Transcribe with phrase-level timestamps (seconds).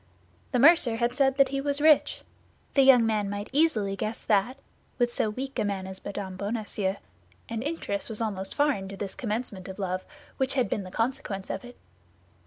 [0.51, 2.23] The mercer had said that he was rich;
[2.73, 4.57] the young man might easily guess that
[4.97, 6.37] with so weak a man as M.
[6.37, 6.95] Bonacieux;
[7.47, 10.03] and interest was almost foreign to this commencement of love,
[10.37, 11.77] which had been the consequence of it.